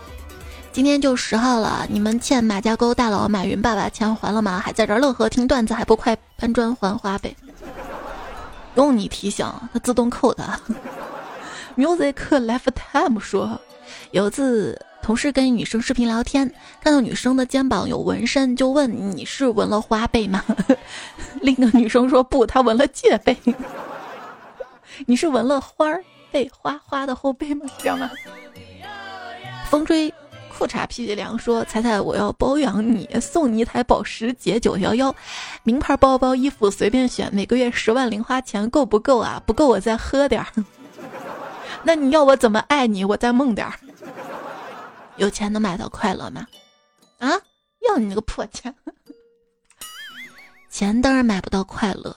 [0.72, 4.62] 今天就十号了，你们欠马家沟大佬马云爸爸钱还了吗？
[4.64, 7.36] 还在这乐呵听段子，还不快搬砖还花呗？
[8.76, 10.48] 用你提醒，它自动扣的。
[11.76, 13.60] Music lifetime 说，
[14.12, 14.80] 有次。
[15.04, 20.44] 同事跟女生视频聊天，看到女生的肩膀有纹身，就问你是纹了花呗吗？
[21.42, 23.36] 另一个女生说不，她纹了戒背。
[25.08, 27.66] 你是纹了花儿背花花的后背吗？
[27.80, 28.10] 这样吗？
[29.70, 30.14] 风吹
[30.56, 35.14] 裤衩屁屁凉说：“彩彩，我要包养你，送你一台保时捷九幺幺，
[35.64, 39.42] 名牌包包衣服随便选，每个月十万零花钱够不够啊？
[39.46, 40.48] 不够我再喝点儿。
[41.84, 43.04] 那你要我怎么爱你？
[43.04, 43.74] 我再梦点儿。”
[45.18, 46.48] 有钱能买到快乐吗？
[47.20, 47.30] 啊，
[47.88, 48.74] 要你那个破钱！
[50.70, 52.16] 钱当然买不到快乐，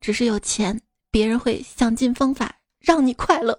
[0.00, 0.80] 只是有钱，
[1.10, 3.58] 别人会想尽方法让你快乐。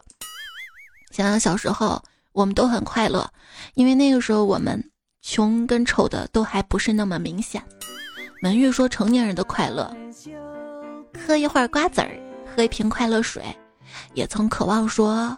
[1.11, 2.01] 想想小时候，
[2.31, 3.29] 我们都很快乐，
[3.75, 7.63] 因为那个时候我们穷跟丑的都还不是那么明显。
[8.41, 9.95] 门玉说，成年人的快乐
[11.25, 12.19] 喝一会儿瓜子儿，
[12.53, 13.45] 喝一瓶快乐水，
[14.13, 15.37] 也曾渴望说，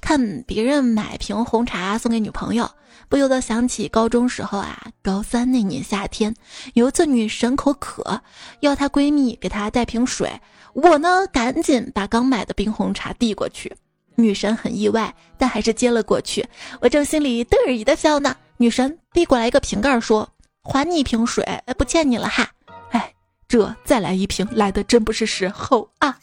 [0.00, 2.70] 看别人买瓶红茶送给女朋友，
[3.08, 6.34] 不由得想起高中时候啊，高三那年夏天，
[6.74, 8.20] 有一次女神口渴，
[8.60, 10.40] 要她闺蜜给她带瓶水，
[10.72, 13.74] 我呢赶紧把刚买的冰红茶递过去，
[14.16, 16.46] 女神很意外，但还是接了过去，
[16.80, 20.28] 我正心里得意的笑呢，女神递过来一个瓶盖说。
[20.62, 21.42] 还你一瓶水，
[21.78, 22.46] 不欠你了哈。
[22.90, 23.14] 哎，
[23.48, 26.18] 这再来一瓶，来的真不是时候啊。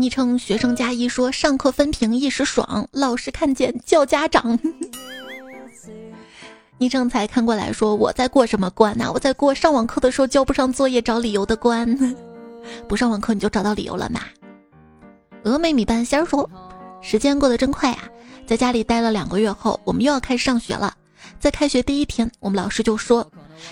[0.00, 4.56] 昵称学生加一说上课分屏一时爽，老师看见叫家长。
[6.78, 9.10] 昵称才看过来说我在过什么关呐？
[9.12, 12.16] 我在过上网课的时候交不上作业找理由的关。
[12.86, 14.20] 不上网课你就找到理由了嘛？
[15.42, 16.48] 峨眉米半仙说，
[17.00, 18.04] 时间过得真快啊，
[18.46, 20.94] 在家里待了两个月后，我们又要开始上学了。
[21.40, 23.28] 在开学第一天，我们老师就说：“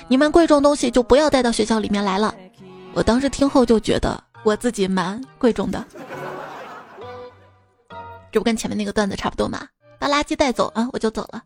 [0.08, 2.34] 你们贵重东西就不要带到学校里面来了。”
[2.92, 5.84] 我当时听后就觉得我自己蛮贵重的，
[8.30, 9.66] 这不跟前面那个段子差不多吗？
[9.98, 11.42] 把垃圾带走啊，我就走了。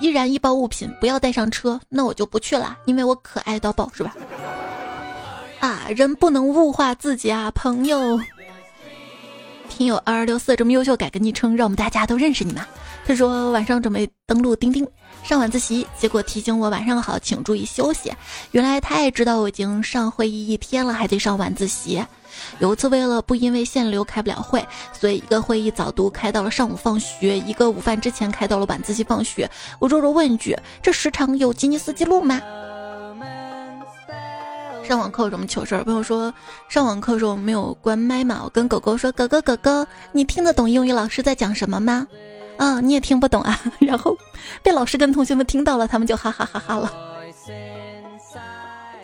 [0.00, 4.14] 依然一包物品不要带上车，那我就不去了，因为我可爱到爆，是吧？
[5.60, 8.20] 啊，人不能物化自己啊，朋友。
[9.70, 12.66] 听友二二六四这么优秀，改个昵称，让我们大家都认识你嘛。
[13.06, 14.86] 他说晚上准备登录钉钉
[15.24, 18.12] 上晚自习，结果提醒我晚上好，请注意休息。
[18.50, 22.04] 原来他也知道我已经上会议一天了，还得上晚自习。
[22.58, 24.62] 有一次为了不因为限流开不了会，
[24.92, 29.50] 所以一个会议早读开到了上午放学，一个午饭之前开到了晚自习放学。
[29.78, 32.38] 我弱弱问一句：这时长有吉尼斯记录吗？
[34.86, 35.82] 上网课有什么糗事儿？
[35.84, 36.32] 朋友说
[36.68, 42.06] 上网课时候没有关麦嘛，我跟狗狗说：“狗狗狗狗，你听得懂英语老师在讲什么吗？”
[42.56, 43.60] 啊，你也听不懂啊。
[43.80, 44.16] 然后
[44.62, 46.92] 被老师跟同学们听到了，他们就哈哈哈哈了。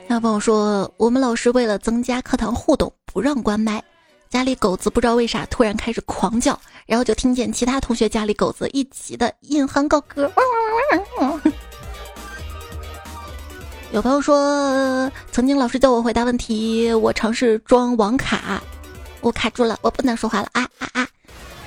[0.06, 3.82] 那朋友说，我们老师为了增加课堂互动，不让关麦。
[4.28, 10.30] 家里狗子不知道为啥突然开始狂叫，然后就听见其他同学家里狗子一起的引吭高歌。
[13.92, 18.62] 有朋友说，曾经老师叫我回答问题，我尝试装网卡，
[19.20, 21.08] 我卡住了，我不能说话了啊啊啊！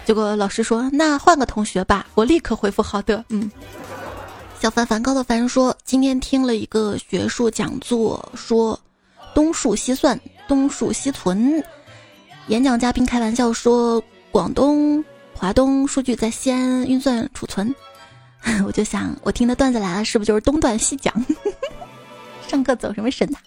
[0.06, 3.24] 结果老师说，那换个同学吧，我立刻回复好的。
[3.30, 3.50] 嗯，
[4.60, 8.80] 小凡凡高的凡说，今天听了一个学术讲座，说
[9.34, 11.64] 东数西算，东数西存。
[12.48, 17.74] 演讲嘉宾开玩笑说，广东、华东数据在西安运算储存。
[18.68, 21.14] 我就想，我听的段子来了，是不是就是东断西讲？
[22.50, 23.38] 上课走什么神呐？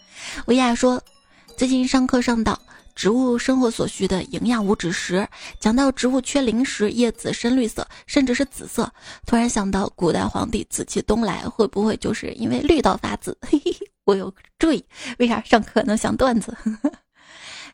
[0.47, 0.99] 维亚说，
[1.55, 2.59] 最近上课上到
[2.97, 5.29] 植物生活所需的营养物质时，
[5.61, 8.91] 讲到植物缺磷时，叶子深绿色，甚至是紫色。
[9.27, 13.37] 突然想到古代皇帝紫气东来，会不会就是因为绿到发紫？
[13.47, 14.83] 嘿嘿嘿，我有注意，
[15.19, 16.57] 为啥上课能想段子？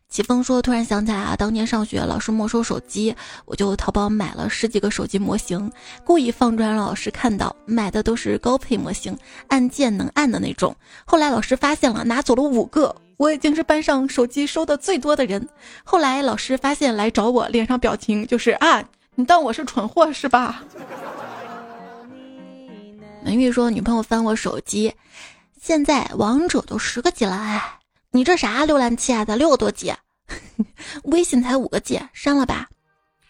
[0.08, 3.16] 齐峰说：“突然想起来啊，当年上学老师没收手机，
[3.46, 5.72] 我就淘宝买了十几个手机模型，
[6.04, 9.16] 故意放出来让老师看到，买的都是高配模型，
[9.48, 10.76] 按键能按的那种。
[11.06, 15.48] 后来老师发现了，拿走了五个，我已经是班上手机收的最多的人。
[15.84, 18.82] 后来老师发现来找我，脸上表情就是啊，
[19.14, 20.64] 你当我是蠢货是吧？”
[23.24, 24.92] 文玉说：“女朋友翻我手机，
[25.60, 27.78] 现在王者都十个级了，哎。”
[28.14, 29.24] 你这啥浏览器啊？
[29.24, 29.90] 咋六个多 G，
[31.04, 32.68] 微信才五个 G，删了吧。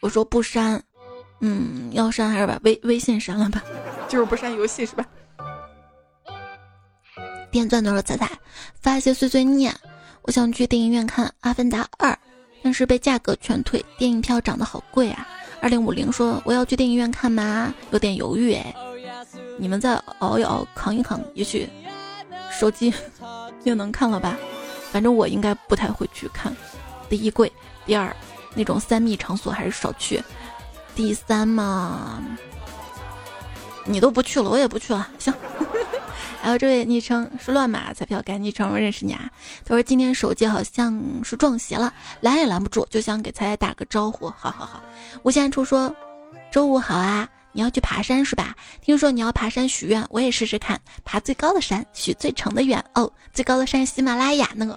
[0.01, 0.83] 我说不删，
[1.41, 3.62] 嗯，要删还是把微微信删了吧？
[4.09, 5.07] 就是不删游戏是吧？
[7.53, 8.29] 电钻都是彩彩
[8.81, 9.73] 发一些碎碎念。
[10.23, 12.11] 我想去电影院看《阿凡达二》，
[12.63, 15.29] 但是被价格劝退，电影票涨得好贵啊。
[15.61, 17.73] 二零五零说我要去电影院看吗？
[17.91, 18.75] 有点犹豫哎。
[19.59, 21.69] 你们再熬一熬，扛一扛，也许
[22.51, 22.93] 手机
[23.65, 24.37] 又能看了吧。
[24.91, 26.55] 反正我应该不太会去看，
[27.09, 27.53] 第一贵，
[27.85, 28.15] 第二
[28.55, 30.23] 那种三密场所还是少去，
[30.95, 32.23] 第三嘛，
[33.85, 35.09] 你都不去了，我也不去了。
[35.19, 35.33] 行，
[36.43, 39.30] 还有这位昵称是乱码彩票改昵称，我认识你啊。
[39.64, 44.28] 他说今天手机好像是撞邪了，拦也拦不住，就想给彩彩打个招呼。
[44.30, 44.82] 好好好，
[45.22, 45.95] 无限处说
[46.51, 47.28] 周五好啊。
[47.55, 48.57] 你要去爬山是吧？
[48.80, 52.82] 听说你要爬山许愿，我也试试看，爬最高的山，许最长的愿。
[52.95, 54.76] 哦，最高的山喜马拉雅那个。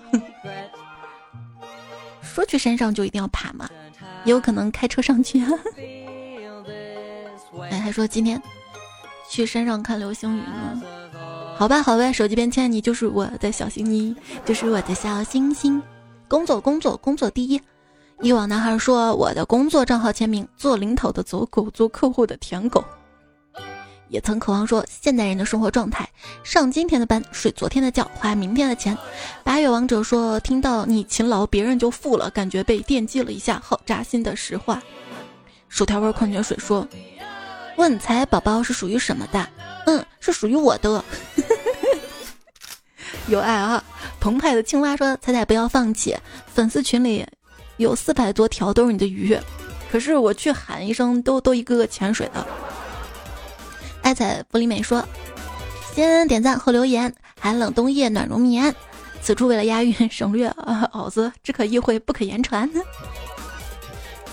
[2.22, 3.68] 说去山上就一定要爬吗？
[4.26, 5.42] 也有可能开车上去。
[7.72, 8.40] 哎，还说今天
[9.32, 10.84] 去山上看流星雨呢。
[11.58, 15.82] 好吧，好吧，手机边签你就是我的小星星，就是我的小星星。
[16.28, 17.62] 工作，工作，工作第一。
[18.22, 22.84] 一网男孩说：“我的工作账号签名，做领导的走狗，做客户的舔狗。”
[24.10, 26.08] 也曾渴望说，现代人的生活状态：
[26.44, 28.98] 上今天的班，睡昨天的觉，花明天的钱。
[29.44, 34.82] 八月王者说，听到你勤劳，别人就富了，感觉被电击了一下，好扎心的实话。
[35.70, 36.88] 薯条味矿泉水说，
[37.78, 39.48] 问财宝宝是属于什么的？
[39.86, 41.04] 嗯，是属于我的。
[43.28, 43.84] 有爱啊！
[44.20, 46.16] 澎湃的青蛙说：“彩彩不要放弃，
[46.54, 47.26] 粉丝群里
[47.78, 49.36] 有四百多条都是你的鱼，
[49.92, 52.46] 可是我去喊一声，都都一个个潜水的。”
[54.04, 55.04] 爱彩不离美说
[55.96, 58.74] ：“先点赞后留言，寒冷冬夜暖如棉。
[59.22, 62.70] 此处为了押韵省略啊， 袄子只可意会不可言传。”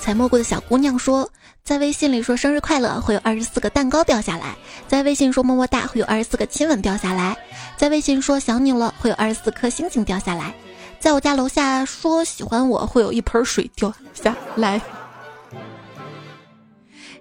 [0.00, 1.28] 采蘑菇的小姑娘说。
[1.64, 4.56] 在微信里说生日快乐会有二十四个蛋糕掉下来，
[4.88, 7.36] 在微信说么么哒会有二十四个亲吻掉下来，
[7.76, 10.52] 在微信说想你了会有二十四颗星星掉下来，
[10.98, 14.82] 在我家楼下说喜欢我会有一盆水掉下来。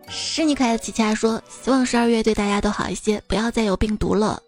[0.10, 4.42] 是你可爱的琪琪说希望十二月对大家都好一些，不要再有病毒了。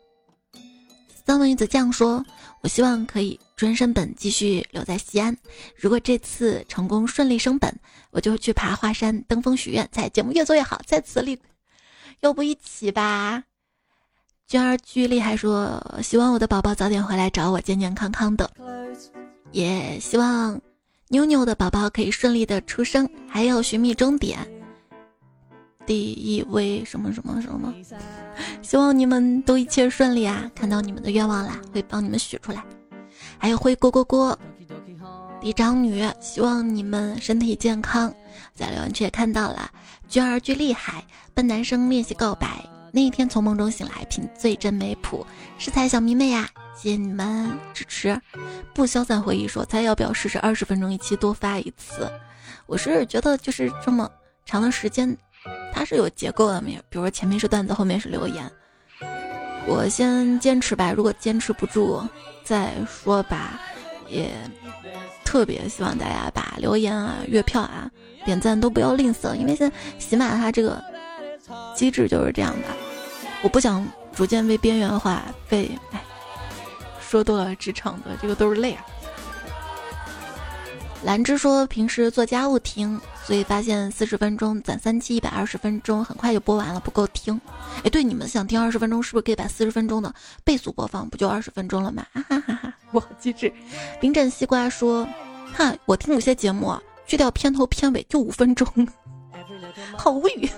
[1.26, 2.26] 三文鱼子酱说。
[2.64, 5.38] 我希望可以专升本，继续留在西安。
[5.74, 7.74] 如果这次成功顺利升本，
[8.12, 9.88] 我就去爬华山登峰许愿。
[9.90, 11.40] 在节目越做越好，在此立，
[12.20, 13.42] 要不一起吧？
[14.50, 18.52] 娟儿巨厉害说，希望我的宝宝早点回来找我，健健康康的。
[19.52, 20.60] 也希望
[21.08, 24.38] 妞妞的宝宝可以顺利的出生，还有寻觅终点。
[25.86, 27.74] 第一位什么什么什么，
[28.62, 30.52] 希望你们都一切顺利啊！
[30.54, 32.62] 看到你们的愿望啦，会帮你们许出来。
[33.38, 34.38] 还有灰锅锅锅，
[35.42, 38.14] 嫡长女，希望你们身体健康。
[38.56, 39.70] 在留言区也看到了，
[40.08, 41.04] 娟儿巨厉害，
[41.34, 42.64] 笨男生练习告白。
[42.92, 45.26] 那一天从梦中醒来，品最真美谱。
[45.58, 48.20] 是才小迷妹呀，谢谢你们支持。
[48.74, 52.10] 不消散回忆说，咱要不要试试二十分钟一期多发一次？
[52.66, 54.10] 我是觉得就是这么
[54.46, 55.18] 长的时间。
[55.74, 58.50] 它是有结构的，比如前面是段子，后面是留言。
[59.66, 62.02] 我先坚持吧，如果坚持不住
[62.44, 63.60] 再说吧。
[64.10, 64.30] 也
[65.24, 67.90] 特别希望大家把留言啊、月票啊、
[68.26, 70.84] 点赞都不要吝啬，因为现在喜马它这个
[71.76, 72.68] 机制就是这样的。
[73.42, 76.04] 我不想逐渐被边缘化，被哎
[77.02, 78.86] 说多了职场的这个都是泪啊。
[81.04, 83.00] 兰芝说平时做家务听。
[83.26, 87.40] 所以发现四十分钟攒三期一百二十分钟，很快就播完了，不够听。
[87.84, 90.14] 哎，对，你们想听二十分钟，是不是可以把四十分钟的
[90.44, 91.08] 倍速播放？
[91.10, 92.06] 不就二十分钟了吗？
[92.14, 93.52] 哈哈哈哈我好机智。
[94.02, 95.08] 冰镇西瓜说
[95.56, 98.68] ：“哈，我听有些节目去掉片头片尾就五分钟，
[99.98, 100.50] 好无语。”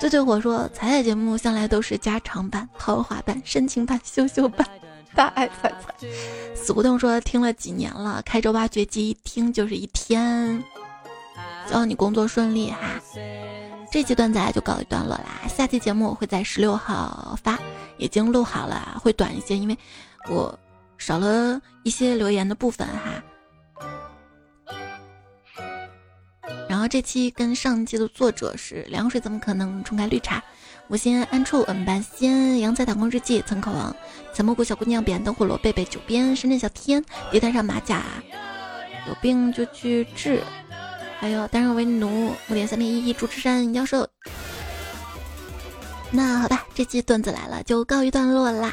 [0.00, 4.66] 最最火说：“彩彩节目向来都是加长版、豪华版、深情版、羞羞版。”
[5.14, 5.94] 大爱彩彩。
[6.54, 10.62] 死胡同说：“听了几年了，开着挖掘机一听就是一天。”
[11.70, 12.78] 希望你工作顺利哈！
[13.92, 17.56] 这期段子就告一段落啦，下期节目我会在十六号发，
[17.96, 19.78] 已经录好了，会短一些，因为
[20.28, 20.58] 我
[20.98, 23.22] 少了一些留言的部分哈。
[26.68, 30.42] 然后这期跟上期的作者是凉水怎么可能冲开绿茶？
[30.88, 33.94] 我先安处恩班仙阳仔打工日记曾口王
[34.34, 37.00] 采蘑菇小姑娘彼岸灯火罗贝贝九边深圳小天
[37.30, 38.02] 地毯上马甲
[39.06, 40.42] 有病就去治。
[41.20, 44.08] 还有单人为奴，五点三零一一，主持人妖兽。
[46.10, 48.72] 那好吧，这期段子来了，就告一段落啦。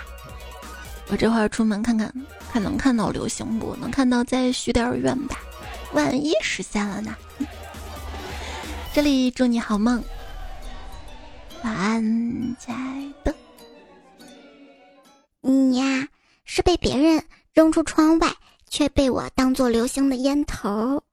[1.09, 2.09] 我这会儿出门看看，
[2.49, 3.75] 看能看到流星不？
[3.75, 5.37] 能看到再许点愿吧，
[5.91, 7.13] 万一实现了呢？
[8.93, 10.01] 这里祝你好梦，
[11.63, 12.01] 晚安，
[12.57, 13.35] 亲爱的。
[15.41, 16.07] 你呀，
[16.45, 17.21] 是被别人
[17.53, 18.33] 扔出窗外，
[18.69, 21.03] 却被我当做流星的烟头。